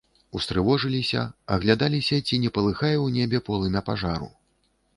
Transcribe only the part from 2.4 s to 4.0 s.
не палыхае ў небе полымя